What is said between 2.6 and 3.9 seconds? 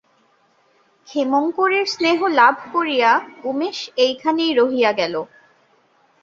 করিয়া উমেশ